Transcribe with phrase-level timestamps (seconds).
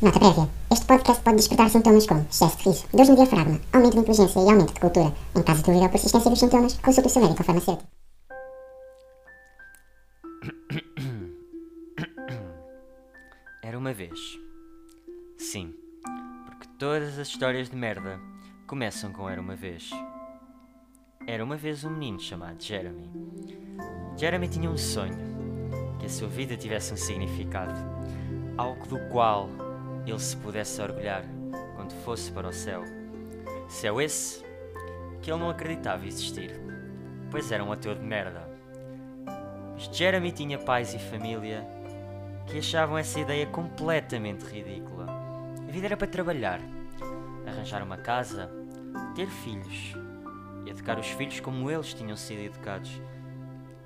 [0.00, 0.48] Nota prévia.
[0.70, 4.38] Este podcast pode despertar sintomas como excesso de riso, dores no diafragma, aumento de inteligência
[4.38, 5.12] e aumento de cultura.
[5.34, 7.90] Em caso de dúvida ou persistência dos sintomas, consulte o seu médico ou farmacêutico.
[13.60, 14.16] Era uma vez.
[15.36, 15.74] Sim,
[16.46, 18.20] porque todas as histórias de merda
[18.68, 19.90] começam com Era uma vez.
[21.26, 23.10] Era uma vez um menino chamado Jeremy.
[24.16, 25.18] Jeremy tinha um sonho:
[25.98, 27.74] que a sua vida tivesse um significado,
[28.56, 29.66] algo do qual
[30.10, 31.24] ele se pudesse orgulhar
[31.76, 32.82] quando fosse para o céu.
[33.68, 34.42] Céu esse
[35.20, 36.58] que ele não acreditava existir,
[37.30, 38.48] pois era um ateu de merda.
[39.74, 41.66] Mas Jeremy tinha pais e família
[42.46, 45.06] que achavam essa ideia completamente ridícula.
[45.68, 46.60] A vida era para trabalhar,
[47.46, 48.50] arranjar uma casa,
[49.14, 49.94] ter filhos
[50.64, 52.90] e educar os filhos como eles tinham sido educados,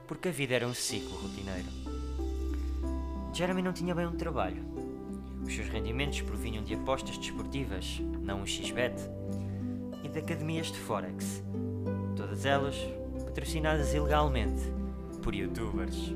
[0.07, 1.69] porque a vida era um ciclo rotineiro.
[3.33, 4.72] Jeremy não tinha bem um trabalho.
[5.45, 8.95] Os seus rendimentos provinham de apostas desportivas, não um XBet,
[10.03, 11.43] e de academias de Forex,
[12.17, 12.77] todas elas
[13.25, 14.63] patrocinadas ilegalmente
[15.23, 16.15] por youtubers.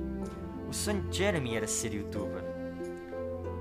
[0.69, 2.45] O sonho de Jeremy era ser youtuber.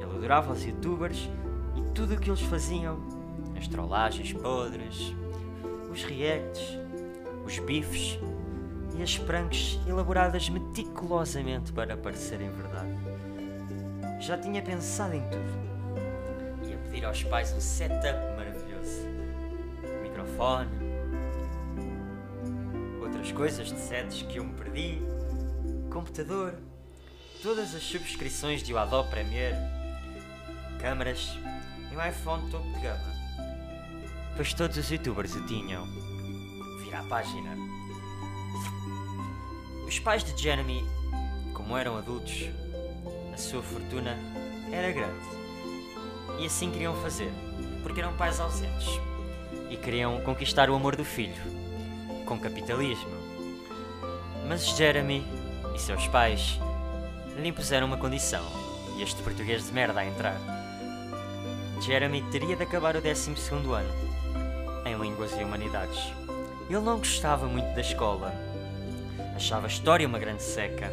[0.01, 1.29] Ele adorava os youtubers
[1.75, 2.99] e tudo o que eles faziam:
[3.55, 5.13] as trollagens podres,
[5.91, 6.79] os reacts,
[7.45, 8.19] os bifes
[8.97, 13.04] e as pranks elaboradas meticulosamente para parecerem verdade.
[14.19, 16.67] Já tinha pensado em tudo.
[16.67, 19.07] Ia pedir aos pais um setup maravilhoso:
[20.01, 20.69] microfone,
[23.01, 25.01] outras coisas de sets que eu me perdi,
[25.91, 26.55] computador,
[27.43, 29.57] todas as subscrições de Adobe Premiere,
[30.79, 31.37] câmaras
[31.91, 33.15] e um iPhone topo de gama.
[34.35, 35.85] Pois todos os youtubers o tinham.
[36.83, 37.55] Vira a página.
[39.87, 40.83] Os pais de Jeremy,
[41.53, 42.49] como eram adultos,
[43.35, 44.17] a sua fortuna
[44.71, 45.25] era grande.
[46.39, 47.29] E assim queriam fazer,
[47.83, 48.87] porque eram pais ausentes.
[49.69, 51.35] E queriam conquistar o amor do filho,
[52.25, 53.11] com capitalismo.
[54.47, 55.21] Mas Jeremy
[55.75, 56.57] e seus pais
[57.35, 58.45] lhe impuseram uma condição,
[58.97, 60.37] e este português de merda a entrar.
[61.81, 65.99] Jeremy teria de acabar o 12 ano, em Línguas e Humanidades.
[66.69, 68.33] Ele não gostava muito da escola.
[69.35, 70.89] Achava a história uma grande seca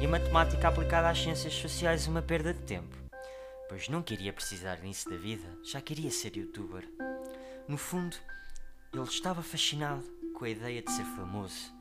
[0.00, 2.96] e a matemática aplicada às ciências sociais uma perda de tempo,
[3.68, 6.88] pois não queria precisar nisso da vida, já queria ser youtuber.
[7.66, 8.16] No fundo,
[8.92, 11.72] ele estava fascinado com a ideia de ser famoso,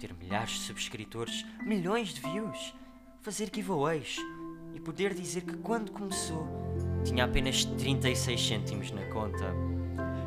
[0.00, 2.74] ter milhares de subscritores, milhões de views,
[3.22, 4.16] fazer giveaways
[4.74, 6.46] e poder dizer que quando começou
[7.04, 9.54] tinha apenas 36 cêntimos na conta.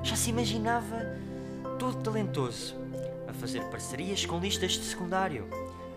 [0.03, 0.97] Já se imaginava
[1.79, 2.75] todo talentoso
[3.27, 5.47] a fazer parcerias com listas de secundário.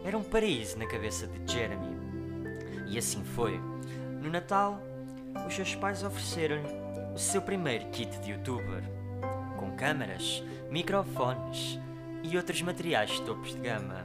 [0.04, 1.96] Era um paraíso na cabeça de Jeremy.
[2.88, 3.60] E assim foi.
[4.22, 4.80] No Natal,
[5.46, 6.68] os seus pais ofereceram-lhe
[7.14, 8.82] o seu primeiro kit de youtuber,
[9.58, 11.78] com câmaras, microfones
[12.22, 14.04] e outros materiais de topos de gama.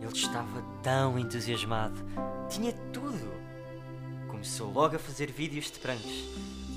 [0.00, 2.00] Ele estava tão entusiasmado,
[2.48, 3.32] tinha tudo.
[4.28, 6.24] Começou logo a fazer vídeos de pranks,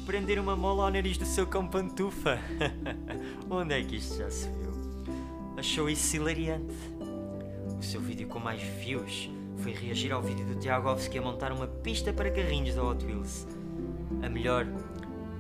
[0.06, 2.38] prender uma mola ao nariz do seu cão pantufa.
[3.50, 4.74] Onde é que isto já se viu?
[5.58, 6.74] Achou isso hilariante.
[7.84, 11.68] O seu vídeo com mais views foi reagir ao vídeo do Tiagovski a montar uma
[11.68, 13.46] pista para carrinhos da Hot Wheels.
[14.24, 14.66] A melhor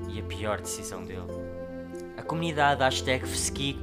[0.09, 1.31] e a pior decisão dele.
[2.17, 3.79] A comunidade hashtag Fski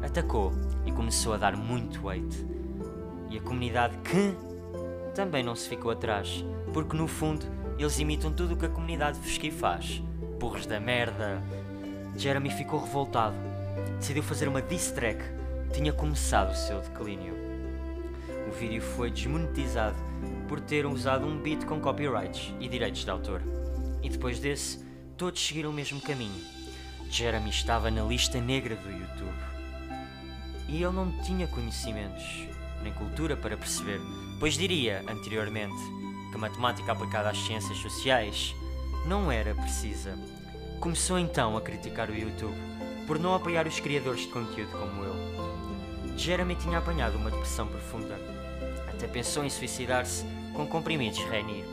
[0.00, 0.52] atacou
[0.86, 2.46] e começou a dar muito weight.
[3.30, 4.32] E a comunidade que
[5.12, 7.44] também não se ficou atrás, porque no fundo
[7.76, 10.00] eles imitam tudo o que a comunidade Fski faz.
[10.38, 11.42] Burros da merda.
[12.16, 13.34] Jeremy ficou revoltado.
[13.98, 15.20] Decidiu fazer uma diss track.
[15.72, 17.43] Tinha começado o seu declínio.
[18.48, 19.96] O vídeo foi desmonetizado
[20.48, 23.42] por ter usado um beat com copyrights e direitos de autor.
[24.02, 24.84] E depois desse,
[25.16, 26.40] todos seguiram o mesmo caminho.
[27.10, 29.54] Jeremy estava na lista negra do YouTube.
[30.68, 32.24] E ele não tinha conhecimentos,
[32.82, 34.00] nem cultura para perceber,
[34.40, 35.74] pois diria, anteriormente,
[36.30, 38.54] que a matemática aplicada às ciências sociais
[39.06, 40.18] não era precisa.
[40.80, 42.56] Começou então a criticar o YouTube
[43.06, 46.18] por não apoiar os criadores de conteúdo como ele.
[46.18, 48.33] Jeremy tinha apanhado uma depressão profunda.
[49.04, 50.24] Até pensou em suicidar-se
[50.54, 51.66] com comprimidos Renier.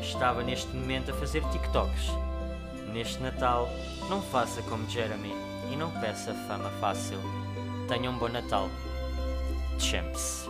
[0.00, 2.10] Estava neste momento a fazer TikToks.
[2.92, 3.68] Neste Natal,
[4.08, 5.32] não faça como Jeremy
[5.72, 7.18] e não peça fama fácil.
[7.88, 8.68] Tenha um bom Natal.
[9.80, 10.46] Champs.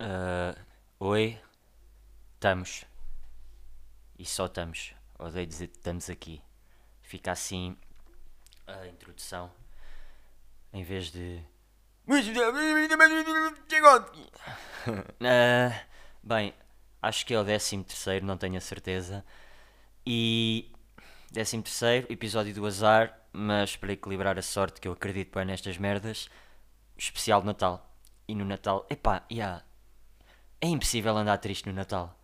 [0.00, 0.56] Uh,
[1.00, 1.40] oi,
[2.34, 2.84] estamos.
[4.16, 4.94] E só estamos.
[5.18, 6.40] Odeio dizer que estamos aqui.
[7.08, 7.74] Fica assim
[8.66, 9.50] a introdução.
[10.70, 11.42] Em vez de
[15.24, 15.84] Ah,
[16.22, 16.52] bem,
[17.00, 19.24] acho que é o 13 terceiro, não tenho a certeza.
[20.04, 20.70] E
[21.32, 25.78] 13 terceiro, episódio do azar, mas para equilibrar a sorte que eu acredito bem nestas
[25.78, 26.28] merdas,
[26.94, 27.90] especial de Natal.
[28.28, 29.64] E no Natal, epá, yeah,
[30.60, 32.14] é impossível andar triste no Natal.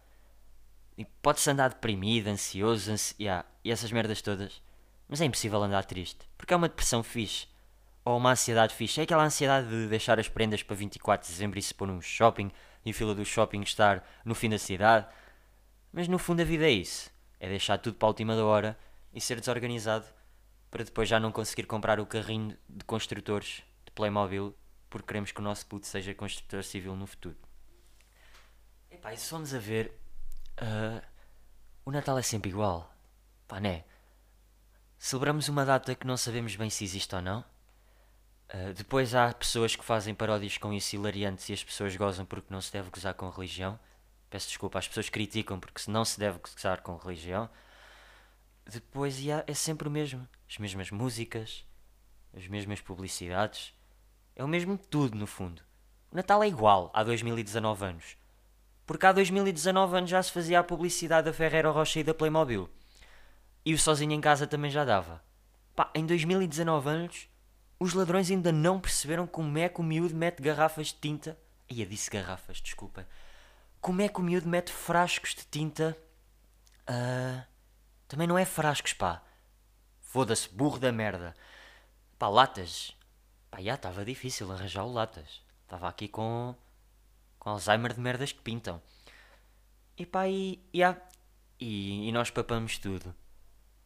[1.23, 4.63] Pode-se andar deprimido, ansioso, ansi yeah, e essas merdas todas.
[5.09, 7.47] Mas é impossível andar triste, porque é uma depressão fixe.
[8.05, 9.01] Ou uma ansiedade fixe.
[9.01, 12.01] É aquela ansiedade de deixar as prendas para 24 de dezembro e se pôr num
[12.01, 12.51] shopping
[12.85, 15.06] e a fila do shopping estar no fim da cidade.
[15.93, 17.11] Mas no fundo a vida é isso.
[17.41, 18.79] É deixar tudo para a última da hora
[19.12, 20.06] e ser desorganizado
[20.71, 24.55] para depois já não conseguir comprar o carrinho de construtores de Playmobil
[24.91, 27.37] porque queremos que o nosso puto seja construtor civil no futuro.
[28.91, 29.99] Epá, e se formos a ver,
[30.61, 31.00] uh,
[31.85, 32.93] o Natal é sempre igual.
[33.49, 33.85] Pá, né?
[35.06, 37.45] Celebramos uma data que não sabemos bem se existe ou não.
[38.49, 42.51] Uh, depois há pessoas que fazem paródias com isso hilariantes e as pessoas gozam porque
[42.51, 43.79] não se deve gozar com religião.
[44.31, 47.51] Peço desculpa, as pessoas criticam porque não se deve gozar com religião.
[48.65, 50.27] Depois é sempre o mesmo.
[50.49, 51.67] As mesmas músicas,
[52.35, 53.75] as mesmas publicidades.
[54.35, 55.61] É o mesmo tudo, no fundo.
[56.11, 58.17] O Natal é igual há 2019 anos.
[58.87, 62.71] Porque há 2019 anos já se fazia a publicidade da Ferrero Rocher e da Playmobil.
[63.64, 65.22] E o Sozinho em Casa também já dava.
[65.75, 67.28] Pá, em 2019 anos,
[67.81, 71.38] os ladrões ainda não perceberam como é que o miúdo mete garrafas de tinta.
[71.69, 73.08] Ia disse garrafas, desculpa.
[73.81, 75.96] Como é que o miúdo mete frascos de tinta.
[76.88, 77.43] Uh,
[78.06, 79.22] também não é frascos, pá.
[80.00, 81.34] Foda-se, burro da merda.
[82.19, 82.96] Pá, latas.
[83.50, 85.43] Pá, já estava difícil arranjar o latas.
[85.62, 86.55] Estava aqui com.
[87.38, 88.81] com Alzheimer de merdas que pintam.
[89.96, 90.62] E pá, e.
[91.61, 93.14] E, e nós papamos tudo.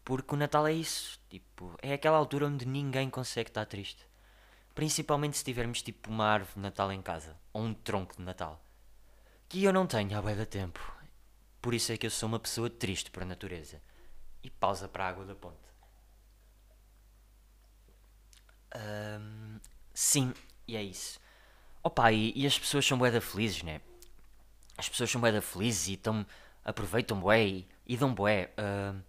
[0.09, 1.21] Porque o Natal é isso.
[1.29, 4.07] Tipo, é aquela altura onde ninguém consegue estar triste.
[4.75, 7.37] Principalmente se tivermos tipo uma árvore de Natal em casa.
[7.53, 8.59] Ou um tronco de Natal.
[9.51, 10.81] Que eu não tenho há da tempo.
[11.61, 13.83] Por isso é que eu sou uma pessoa triste por natureza.
[14.43, 15.69] E pausa para a água da ponte.
[18.75, 19.61] Um,
[19.93, 20.33] sim,
[20.67, 21.21] e é isso.
[21.83, 23.83] Opa, e, e as pessoas são bué da felizes, né?
[24.79, 26.25] As pessoas são bué da felizes e tão,
[26.65, 28.51] aproveitam bué e, e dão bué.
[28.57, 29.07] Uh,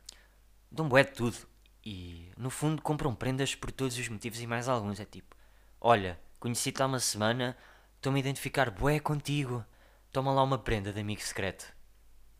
[0.71, 1.37] dão bué de tudo.
[1.85, 4.99] E no fundo compram prendas por todos os motivos e mais alguns.
[4.99, 5.35] É tipo,
[5.79, 7.57] olha, conheci-te há uma semana,
[7.95, 9.65] estou-me a identificar bué contigo.
[10.11, 11.71] Toma lá uma prenda de amigo secreto.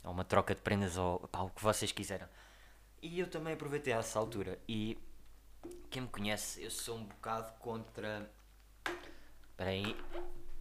[0.04, 2.28] Ou uma troca de prendas ou pá, o que vocês quiseram.
[3.02, 4.60] E eu também aproveitei essa altura.
[4.68, 4.98] E
[5.90, 8.30] quem me conhece, eu sou um bocado contra.
[9.52, 9.96] Espera aí.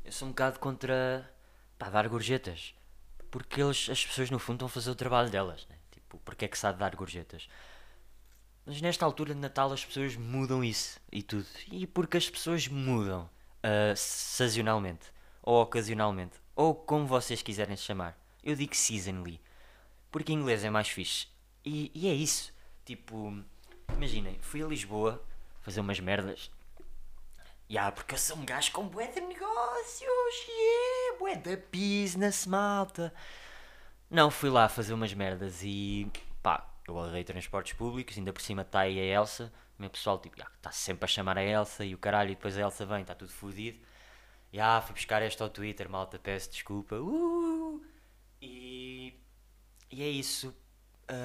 [0.05, 1.31] Eu sou um bocado contra.
[1.79, 2.75] pá, dar gorjetas.
[3.31, 5.77] Porque eles, as pessoas no fundo estão a fazer o trabalho delas, né?
[6.09, 7.49] Tipo, porque é que se há de dar gorjetas?
[8.65, 11.47] Mas nesta altura de Natal as pessoas mudam isso e tudo.
[11.71, 13.29] E porque as pessoas mudam
[13.59, 15.13] uh, sazonalmente,
[15.43, 18.19] ou ocasionalmente, ou como vocês quiserem chamar.
[18.43, 19.39] Eu digo seasonally,
[20.11, 21.29] porque em inglês é mais fixe.
[21.63, 22.55] E, e é isso.
[22.87, 23.45] Tipo,
[23.93, 25.23] imaginem, fui a Lisboa
[25.61, 26.51] fazer umas merdas.
[27.71, 33.13] Ya, porque eu sou um gajo com bué de negócios, yeah, bué de business, malta.
[34.11, 36.11] Não, fui lá fazer umas merdas e
[36.43, 40.19] pá, eu agarrei transportes públicos, ainda por cima está aí a Elsa, o meu pessoal
[40.19, 43.03] tipo, está sempre a chamar a Elsa e o caralho, e depois a Elsa vem,
[43.03, 43.79] está tudo fodido.
[44.53, 46.97] E ah, fui buscar esta ao Twitter, malta, peço desculpa.
[46.97, 47.85] Uh!
[48.41, 49.15] E,
[49.91, 50.55] e é isso.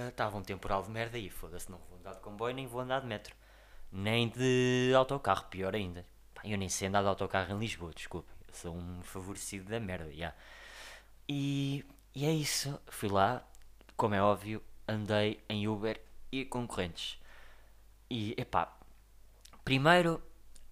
[0.09, 2.81] Estava uh, um temporal de merda e foda-se, não vou andar de comboio nem vou
[2.81, 3.35] andar de metro.
[3.91, 6.05] Nem de autocarro, pior ainda.
[6.33, 8.31] Pá, eu nem sei andar de autocarro em Lisboa, desculpa.
[8.51, 10.35] Sou um favorecido da merda, yeah.
[11.29, 12.79] E e é isso.
[12.87, 13.43] Fui lá,
[13.95, 15.99] como é óbvio, andei em Uber
[16.31, 17.19] e concorrentes.
[18.09, 18.77] E, epá,
[19.63, 20.21] primeiro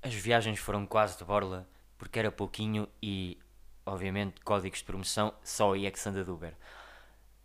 [0.01, 1.67] as viagens foram quase de borla,
[1.98, 3.38] porque era pouquinho e,
[3.86, 6.53] obviamente, códigos de promoção só aí é que se anda de Uber.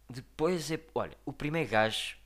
[0.08, 2.16] Depois, olha, o primeiro gajo,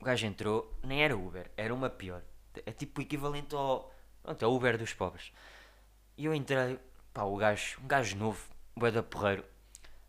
[0.00, 2.22] o gajo entrou, nem era Uber, era uma pior.
[2.64, 5.32] É tipo o equivalente ao, pronto, ao Uber dos pobres.
[6.16, 6.78] E eu entrei,
[7.12, 9.44] pá, o gajo, um gajo novo, bué da porreiro,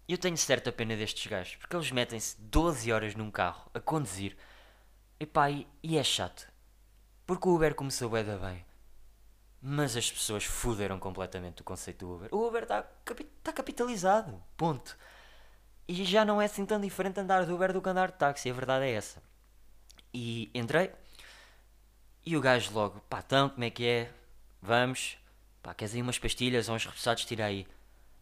[0.07, 4.37] eu tenho certa pena destes gajos, porque eles metem-se 12 horas num carro a conduzir.
[5.19, 6.47] Epá, e, e é chato.
[7.25, 8.63] Porque o Uber começou bem da bem.
[9.59, 12.29] Mas as pessoas fuderam completamente o conceito do Uber.
[12.31, 12.83] O Uber está
[13.41, 14.39] tá capitalizado.
[14.55, 14.95] Ponto.
[15.87, 18.47] E já não é assim tão diferente andar de Uber do que andar de táxi.
[18.47, 19.23] A verdade é essa.
[20.13, 20.91] E entrei.
[22.23, 24.11] E o gajo logo, pá, então, como é que é?
[24.61, 25.17] Vamos.
[25.63, 27.25] Pá, queres aí umas pastilhas ou uns repousados?
[27.25, 27.67] Tira aí.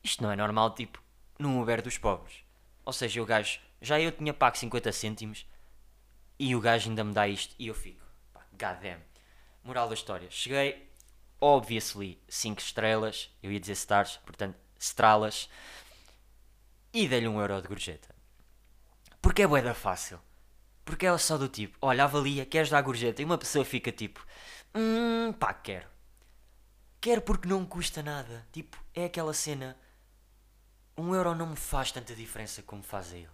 [0.01, 1.02] Isto não é normal, tipo
[1.37, 2.43] num Uber dos pobres.
[2.85, 5.45] Ou seja, o gajo, já eu tinha pago 50 cêntimos
[6.37, 8.03] e o gajo ainda me dá isto e eu fico,
[8.51, 9.01] god damn.
[9.63, 10.91] Moral da história, cheguei
[11.39, 15.49] obviously 5 estrelas, eu ia dizer stars, portanto, estralas,
[16.93, 18.13] e dei-lhe um euro de gorjeta.
[19.21, 20.19] Porque é boeda fácil.
[20.85, 23.21] Porque é só do tipo, olha, avalia, queres dar gorjeta?
[23.21, 24.25] E uma pessoa fica tipo,
[24.75, 25.87] hum, pá, quero.
[27.01, 28.47] Quero porque não custa nada.
[28.51, 29.77] Tipo, é aquela cena,
[30.95, 33.29] um euro não me faz tanta diferença como faz a ele.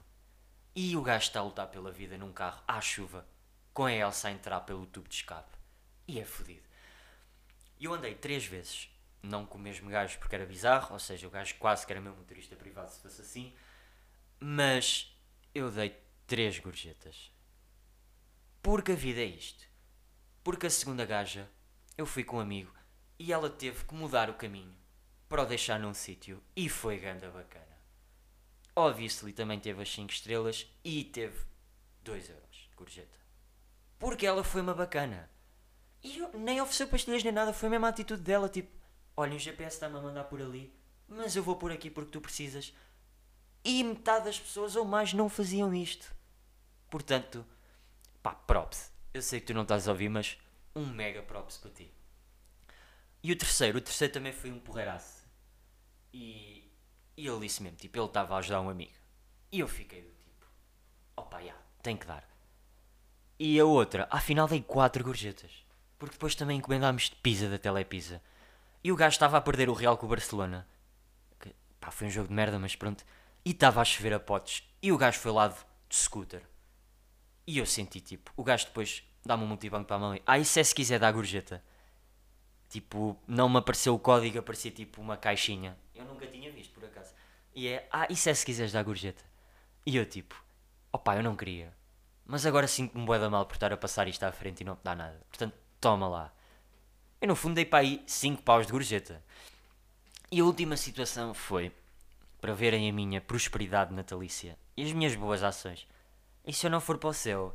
[0.75, 3.27] E o gajo está a lutar pela vida num carro à chuva,
[3.73, 5.57] com a Elsa a entrar pelo tubo de escape.
[6.07, 6.67] E é fodido.
[7.79, 8.89] Eu andei três vezes,
[9.21, 12.01] não com o mesmo gajo porque era bizarro, ou seja, o gajo quase que era
[12.01, 13.53] meu motorista privado se fosse assim,
[14.39, 15.13] mas
[15.53, 15.97] eu dei
[16.27, 17.31] três gorjetas.
[18.61, 19.67] Porque a vida é isto.
[20.43, 21.49] Porque a segunda gaja,
[21.97, 22.73] eu fui com um amigo
[23.17, 24.78] e ela teve que mudar o caminho
[25.29, 27.65] para o deixar num sítio e foi ganda bacana.
[28.75, 31.45] Obviously também teve as 5 estrelas e teve
[32.03, 33.19] 2 euros gorjeta.
[33.99, 35.29] Porque ela foi uma bacana.
[36.01, 38.71] E nem ofereceu pastilhas nem nada, foi a mesma atitude dela, tipo,
[39.15, 40.73] olha, o GPS está-me a mandar por ali,
[41.07, 42.73] mas eu vou por aqui porque tu precisas.
[43.63, 46.15] E metade das pessoas ou mais não faziam isto.
[46.89, 47.45] Portanto,
[48.23, 48.91] pá, props.
[49.13, 50.37] Eu sei que tu não estás a ouvir, mas
[50.73, 51.93] um mega props para ti.
[53.21, 55.18] E o terceiro, o terceiro também foi um porreiraço.
[56.13, 56.71] E,
[57.15, 58.93] e ele disse mesmo, tipo, ele estava a ajudar um amigo.
[59.51, 60.45] E eu fiquei do tipo,
[61.15, 62.27] opa, já, tem que dar.
[63.37, 65.65] E a outra, afinal dei quatro gorjetas.
[65.97, 68.21] Porque depois também encomendámos de pizza da Telepizza.
[68.83, 70.67] E o gajo estava a perder o Real com o Barcelona.
[71.39, 73.03] Que, pá, foi um jogo de merda, mas pronto.
[73.43, 74.63] E estava a chover a potes.
[74.81, 75.55] E o gajo foi lá de,
[75.89, 76.41] de scooter.
[77.45, 80.37] E eu senti, tipo, o gajo depois dá-me um multibanco para a mão e, ah,
[80.39, 81.63] isso é se quiser dar gorjeta.
[82.69, 85.77] Tipo, não me apareceu o código, aparecia tipo uma caixinha.
[85.99, 87.13] Eu nunca tinha visto, por acaso.
[87.53, 89.21] E é, ah, isso é se quiseres dar gorjeta.
[89.85, 90.41] E eu tipo,
[90.93, 91.73] opá, eu não queria.
[92.25, 94.77] Mas agora sinto-me bué da mal por estar a passar isto à frente e não
[94.77, 95.19] te dá nada.
[95.27, 96.33] Portanto, toma lá.
[97.19, 99.21] Eu no fundo dei para aí 5 paus de gorjeta.
[100.31, 101.73] E a última situação foi
[102.39, 105.85] para verem a minha prosperidade natalícia e as minhas boas ações.
[106.45, 107.53] E se eu não for para o céu,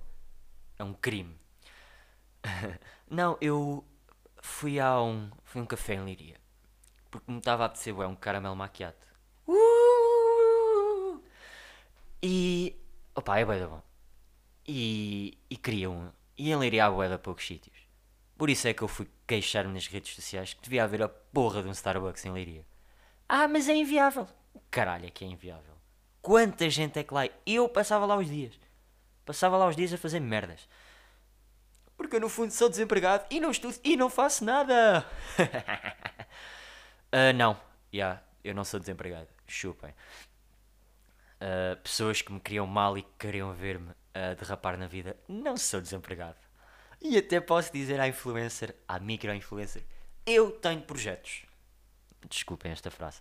[0.78, 1.34] é um crime.
[3.08, 3.82] não, eu
[4.42, 6.43] fui a um, fui a um café em Liria.
[7.14, 8.96] Porque me estava a apetecer é um caramelo maquiado.
[9.46, 11.22] Uh!
[12.20, 12.74] E.
[13.14, 13.80] Opa, é bué da bom.
[14.66, 16.10] E, e queria um.
[16.36, 17.76] E em Liria há bué da poucos sítios.
[18.36, 21.62] Por isso é que eu fui queixar-me nas redes sociais que devia haver a porra
[21.62, 22.66] de um Starbucks em Liria.
[23.28, 24.26] Ah, mas é inviável.
[24.68, 25.74] Caralho, é que é inviável.
[26.20, 27.28] Quanta gente é que lá.
[27.46, 28.58] Eu passava lá os dias.
[29.24, 30.68] Passava lá os dias a fazer merdas.
[31.96, 35.06] Porque eu no fundo sou desempregado e não estudo e não faço nada.
[37.14, 37.56] uh, não,
[37.92, 39.28] yeah, eu não sou desempregado.
[39.46, 39.94] Chupem.
[41.40, 45.56] Uh, pessoas que me queriam mal e que queriam ver-me uh, derrapar na vida, não
[45.56, 46.36] sou desempregado.
[47.00, 49.82] E até posso dizer à influencer, à micro-influencer,
[50.26, 51.44] eu tenho projetos.
[52.28, 53.20] Desculpem esta frase.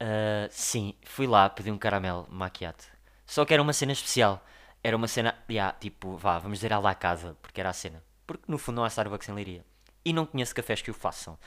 [0.00, 2.82] Uh, sim, fui lá, pedi um caramelo maquiado.
[3.26, 4.44] Só que era uma cena especial.
[4.82, 8.02] Era uma cena, yeah, tipo, vá, vamos dizer à la casa, porque era a cena.
[8.26, 9.64] Porque no fundo não há Starbucks em Leiria.
[10.04, 11.38] E não conheço cafés que o façam.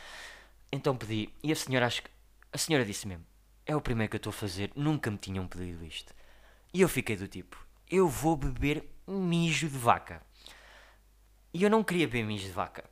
[0.71, 2.09] Então pedi, e a senhora acho que.
[2.51, 3.25] A senhora disse mesmo:
[3.65, 6.13] É o primeiro que eu estou a fazer, nunca me tinham pedido isto.
[6.73, 10.21] E eu fiquei do tipo: Eu vou beber mijo de vaca.
[11.53, 12.85] E eu não queria beber mijo de vaca.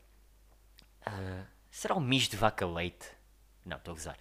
[1.08, 3.08] Uh, será o mijo de vaca leite?
[3.64, 4.18] Não, estou a gozar.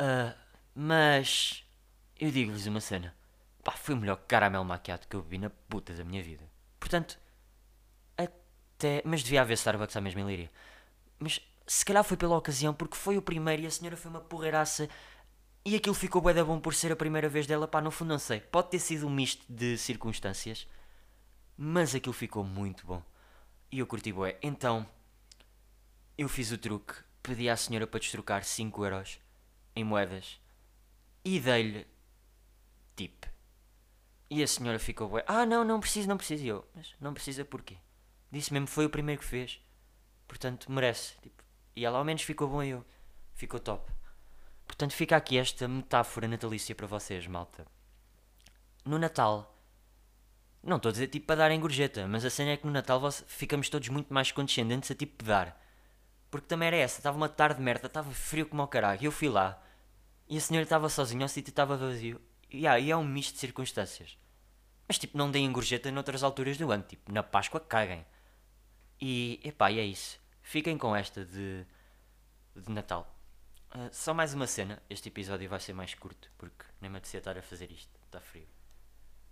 [0.00, 0.34] Uh,
[0.74, 1.64] mas
[2.18, 3.14] eu digo-vos uma cena.
[3.62, 6.44] Pá, foi o melhor caramelo maquiado que eu bebi na puta da minha vida.
[6.78, 7.18] Portanto,
[8.16, 9.02] até.
[9.04, 10.48] Mas devia haver Starbucks à mesma em.
[11.18, 11.40] Mas
[11.72, 14.88] se calhar foi pela ocasião, porque foi o primeiro e a senhora foi uma porreiraça.
[15.64, 17.68] E aquilo ficou da bom por ser a primeira vez dela.
[17.68, 18.40] Pá, no fundo não sei.
[18.40, 20.66] Pode ter sido um misto de circunstâncias.
[21.56, 23.00] Mas aquilo ficou muito bom.
[23.70, 24.36] E eu curti bué.
[24.42, 24.84] Então,
[26.18, 26.92] eu fiz o truque.
[27.22, 29.20] Pedi à senhora para destrocar 5 euros
[29.76, 30.40] em moedas.
[31.24, 31.86] E dei-lhe
[32.96, 33.26] tip.
[34.28, 35.24] E a senhora ficou bué.
[35.24, 36.44] Ah, não, não preciso, não preciso.
[36.44, 37.76] Eu, mas não precisa porquê?
[38.28, 39.60] Disse mesmo, foi o primeiro que fez.
[40.26, 41.14] Portanto, merece.
[41.20, 41.39] Tipo,
[41.74, 42.84] e ela ao menos ficou bom eu.
[43.34, 43.90] Ficou top.
[44.66, 47.66] Portanto, fica aqui esta metáfora natalícia para vocês, malta.
[48.84, 49.58] No Natal,
[50.62, 53.00] não estou a dizer tipo para darem gorjeta, mas a cena é que no Natal
[53.26, 55.58] ficamos todos muito mais condescendentes a tipo dar.
[56.30, 59.02] Porque também era essa, estava uma tarde de merda, estava frio como o caralho.
[59.02, 59.60] E eu fui lá
[60.28, 62.20] e a senhora estava sozinha, o sítio estava vazio.
[62.48, 64.16] E, ah, e é um misto de circunstâncias.
[64.86, 68.06] Mas tipo, não deem gorjeta noutras alturas do ano, tipo, na Páscoa caguem.
[69.00, 70.19] E epá, e é isso.
[70.50, 71.64] Fiquem com esta de,
[72.56, 73.08] de Natal.
[73.72, 77.18] Uh, só mais uma cena, este episódio vai ser mais curto, porque nem me apetecia
[77.18, 78.48] estar a fazer isto, está frio.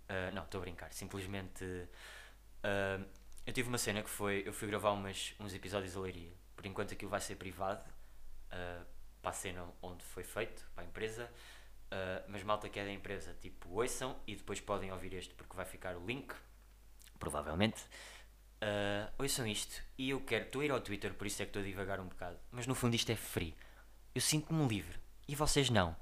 [0.09, 0.93] Uh, não, estou a brincar.
[0.93, 1.65] Simplesmente.
[1.65, 3.05] Uh,
[3.45, 4.43] eu tive uma cena que foi.
[4.45, 6.31] Eu fui gravar umas, uns episódios a Leiria.
[6.55, 7.83] por enquanto aquilo vai ser privado,
[9.21, 11.29] para a cena onde foi feito, para a empresa.
[11.87, 15.53] Uh, mas malta que é da empresa, tipo, ouçam e depois podem ouvir este porque
[15.53, 16.33] vai ficar o link,
[17.19, 17.83] provavelmente.
[18.61, 21.49] Uh, ouçam isto e eu quero, estou a ir ao Twitter, por isso é que
[21.49, 23.55] estou a divagar um bocado, mas no fundo isto é free.
[24.13, 25.95] Eu sinto-me livre e vocês não,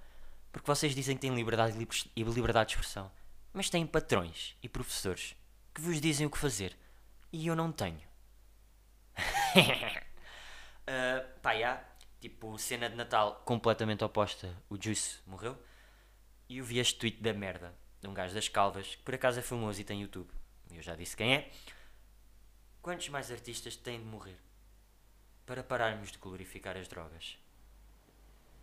[0.51, 1.77] porque vocês dizem que têm liberdade
[2.15, 3.11] e liberdade de expressão,
[3.53, 5.35] mas têm patrões e professores
[5.73, 6.75] que vos dizem o que fazer
[7.31, 8.01] e eu não tenho.
[9.19, 10.03] uh,
[11.41, 11.83] pá, já,
[12.19, 14.51] tipo, cena de Natal completamente oposta.
[14.67, 15.55] O Juice morreu
[16.49, 19.39] e eu vi este tweet da merda de um gajo das Calvas que por acaso
[19.39, 20.31] é famoso e tem YouTube.
[20.71, 21.51] Eu já disse quem é.
[22.87, 24.39] Quantos mais artistas têm de morrer
[25.45, 27.37] para pararmos de glorificar as drogas?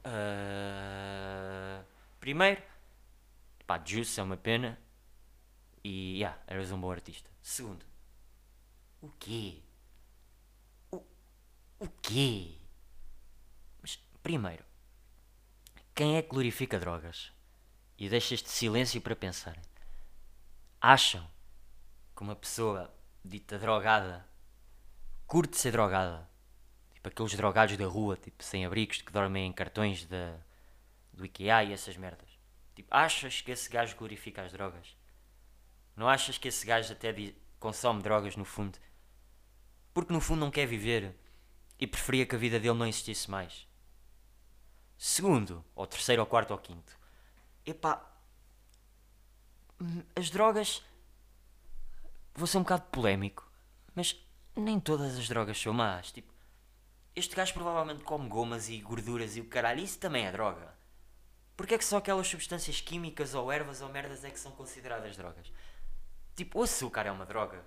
[0.00, 1.84] Uh,
[2.18, 2.62] primeiro,
[3.66, 4.80] pá, Juice é uma pena
[5.84, 7.30] e, yeah, eras um bom artista.
[7.42, 7.84] Segundo,
[9.02, 9.60] o quê?
[10.90, 11.02] O,
[11.80, 12.56] o quê?
[13.82, 14.64] Mas, primeiro,
[15.94, 17.30] quem é que glorifica drogas?
[17.98, 19.62] E deixa este silêncio para pensarem.
[20.80, 21.30] Acham
[22.16, 22.90] que uma pessoa
[23.24, 24.28] dita drogada,
[25.26, 26.28] curte ser drogada.
[26.92, 30.36] Tipo aqueles drogados da rua, tipo sem abrigos, que dormem em cartões da,
[31.12, 32.28] do IKEA e essas merdas.
[32.74, 34.96] Tipo, achas que esse gajo glorifica as drogas?
[35.96, 37.14] Não achas que esse gajo até
[37.60, 38.78] consome drogas no fundo?
[39.92, 41.14] Porque no fundo não quer viver
[41.78, 43.66] e preferia que a vida dele não existisse mais.
[44.98, 46.98] Segundo, ou terceiro, ou quarto, ou quinto.
[47.64, 48.04] Epá,
[49.80, 50.82] hum, as drogas
[52.34, 53.50] vou ser um bocado polémico,
[53.94, 54.16] mas
[54.56, 56.12] nem todas as drogas são más.
[56.12, 56.32] Tipo,
[57.14, 60.74] este gajo provavelmente come gomas e gorduras e o caralho, isso também é droga.
[61.56, 65.16] Porque é que só aquelas substâncias químicas ou ervas ou merdas é que são consideradas
[65.16, 65.52] drogas?
[66.34, 67.64] Tipo, o açúcar é uma droga.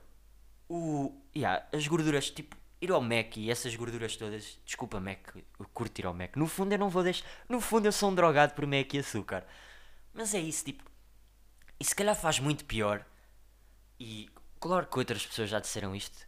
[0.67, 1.13] O.
[1.33, 4.59] Yeah, as gorduras, tipo, ir ao Mac e essas gorduras todas.
[4.65, 6.35] Desculpa, Mac, eu curto ir ao Mac.
[6.35, 7.25] No fundo eu não vou deixar.
[7.47, 9.45] No fundo eu sou um drogado por Mac e açúcar.
[10.13, 10.83] Mas é isso, tipo.
[11.79, 13.05] E se calhar faz muito pior.
[13.97, 16.27] E Claro que outras pessoas já disseram isto.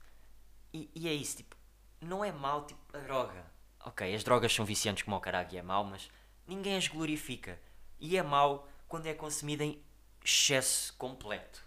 [0.74, 1.56] E, e é isso, tipo,
[2.02, 3.46] não é mau, tipo, a droga.
[3.86, 6.10] Ok, as drogas são viciantes como o caralho e é mau, mas
[6.48, 7.60] ninguém as glorifica.
[8.00, 9.82] E é mau quando é consumida em
[10.24, 11.64] excesso completo.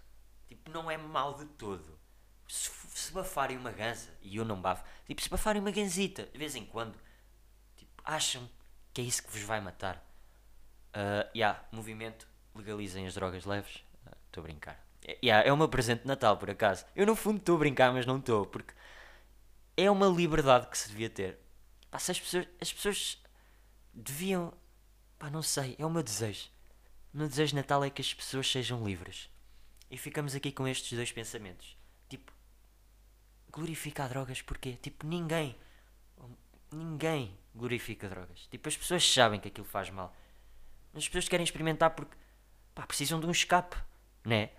[0.47, 1.99] Tipo, não é mau de todo.
[2.47, 6.37] Se, se bafarem uma ganza, e eu não bafo, tipo, se bafarem uma ganzita, de
[6.37, 6.97] vez em quando,
[7.75, 8.47] tipo, acham
[8.93, 9.97] que é isso que vos vai matar.
[10.95, 13.83] Uh, yeah, movimento, legalizem as drogas leves.
[14.27, 14.92] Estou uh, a brincar.
[15.21, 16.85] Yeah, é o meu presente de Natal, por acaso.
[16.95, 18.73] Eu, no fundo, estou a brincar, mas não estou, porque
[19.75, 21.37] é uma liberdade que se devia ter.
[21.91, 23.23] Pá, as pessoas, as pessoas
[23.93, 24.53] deviam.
[25.19, 26.49] Pá, não sei, é o meu desejo.
[27.13, 29.29] O meu desejo de Natal é que as pessoas sejam livres.
[29.91, 31.77] E ficamos aqui com estes dois pensamentos.
[32.09, 32.31] Tipo,
[33.51, 34.77] glorificar drogas porquê?
[34.81, 35.55] Tipo, ninguém.
[36.71, 38.47] Ninguém glorifica drogas.
[38.47, 40.15] Tipo, as pessoas sabem que aquilo faz mal.
[40.95, 42.15] As pessoas querem experimentar porque
[42.73, 43.77] pá, precisam de um escape,
[44.25, 44.49] né?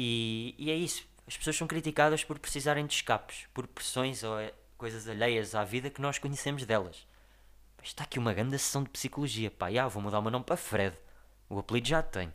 [0.00, 1.04] E, e é isso.
[1.26, 5.64] As pessoas são criticadas por precisarem de escapes, por pressões ou é coisas alheias à
[5.64, 7.04] vida que nós conhecemos delas.
[7.82, 9.50] Está aqui uma grande sessão de psicologia.
[9.50, 10.96] Pá, já, vou mudar o meu nome para Fred.
[11.50, 12.32] O apelido já tenho.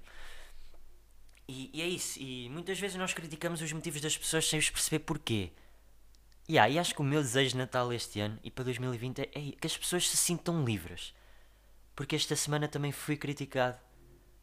[1.48, 2.20] E, e, é isso.
[2.20, 5.54] E muitas vezes nós criticamos os motivos das pessoas sem os perceber porquê.
[6.50, 9.28] Yeah, e acho que o meu desejo de Natal este ano e para 2020 é
[9.30, 11.14] que as pessoas se sintam livres.
[11.96, 13.80] Porque esta semana também fui criticado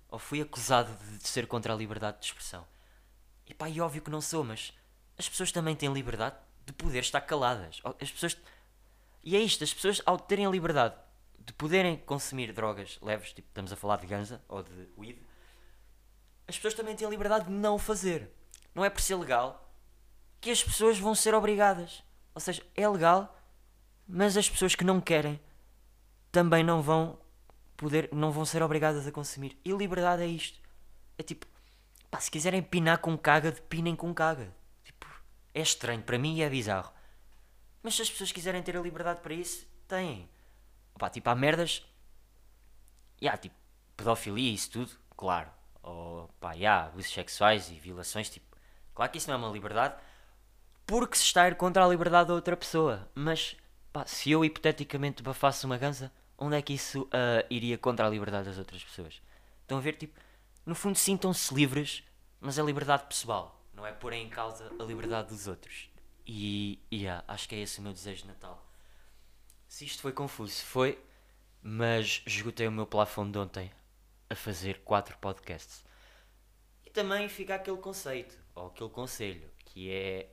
[0.09, 2.67] ou fui acusado de ser contra a liberdade de expressão.
[3.51, 4.73] E pá, é óbvio que não sou, mas
[5.19, 7.83] as pessoas também têm liberdade de poder estar caladas.
[8.01, 8.37] As pessoas.
[9.25, 10.95] E é isto, as pessoas, ao terem a liberdade
[11.39, 15.19] de poderem consumir drogas leves, tipo estamos a falar de ganza ou de weed,
[16.47, 18.31] as pessoas também têm a liberdade de não o fazer.
[18.73, 19.69] Não é por ser legal
[20.41, 22.05] que as pessoas vão ser obrigadas.
[22.35, 23.37] Ou seja, é legal,
[24.07, 25.41] mas as pessoas que não querem
[26.31, 27.19] também não vão
[27.77, 29.59] poder, não vão ser obrigadas a consumir.
[29.65, 30.61] E liberdade é isto.
[31.19, 31.47] É tipo,
[32.11, 34.53] Pá, se quiserem pinar com caga, pinem com caga.
[34.85, 35.07] Tipo,
[35.55, 36.93] é estranho, para mim é bizarro.
[37.83, 40.29] Mas se as pessoas quiserem ter a liberdade para isso, têm.
[40.99, 41.87] Pá, tipo, há merdas.
[43.23, 43.55] Ya, yeah, tipo,
[43.97, 45.51] pedofilia e isso tudo, claro.
[45.83, 48.57] Ou, pá, yeah, abusos sexuais e violações, tipo.
[48.93, 49.95] Claro que isso não é uma liberdade,
[50.87, 53.09] porque se está a ir contra a liberdade da outra pessoa.
[53.15, 53.57] Mas,
[53.93, 58.11] pá, se eu hipoteticamente bafasse uma ganza, onde é que isso uh, iria contra a
[58.11, 59.23] liberdade das outras pessoas?
[59.63, 60.19] Estão a ver, tipo
[60.65, 62.03] no fundo, sintam-se livres,
[62.41, 65.91] mas é liberdade pessoal, não é pôr em causa a liberdade dos outros.
[66.27, 68.65] E, yeah, acho que é esse o meu desejo de Natal.
[69.67, 71.03] Se isto foi confuso, foi,
[71.63, 73.73] mas esgotei o meu plafond de ontem
[74.29, 75.85] a fazer quatro podcasts.
[76.85, 80.29] E também fica aquele conceito, ou aquele conselho, que é.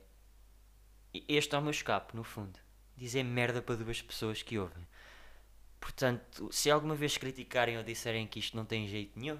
[1.26, 2.58] Este é o meu escape, no fundo.
[2.96, 4.86] dizer merda para duas pessoas que ouvem.
[5.80, 9.38] Portanto, se alguma vez criticarem ou disserem que isto não tem jeito nenhum,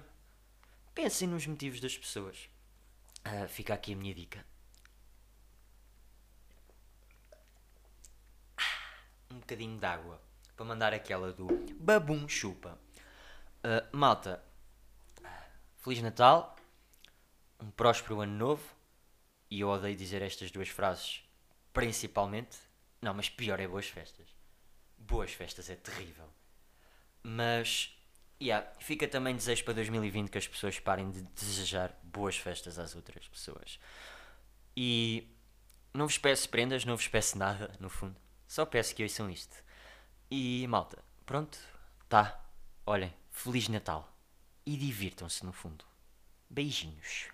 [0.99, 2.49] pensem nos motivos das pessoas.
[3.25, 4.45] Uh, fica aqui a minha dica.
[9.31, 10.21] Um bocadinho de água
[10.57, 11.47] para mandar aquela do
[11.79, 12.77] babum chupa.
[13.63, 14.43] Uh, malta,
[15.77, 16.57] Feliz Natal,
[17.61, 18.75] um próspero ano novo,
[19.49, 21.23] e eu odeio dizer estas duas frases
[21.71, 22.57] principalmente.
[23.01, 24.27] Não, mas pior é boas festas.
[24.97, 26.27] Boas festas é terrível.
[27.23, 27.97] Mas,
[28.41, 32.95] yeah, fica também desejo para 2020 que as pessoas parem de desejar boas festas às
[32.95, 33.79] outras pessoas.
[34.75, 35.27] E
[35.93, 38.15] não vos peço prendas, não vos peço nada, no fundo.
[38.47, 39.55] Só peço que ouçam isto.
[40.31, 41.59] E malta, pronto,
[42.07, 42.43] tá.
[42.85, 44.11] Olhem, Feliz Natal.
[44.65, 45.85] E divirtam-se no fundo.
[46.49, 47.29] Beijinhos.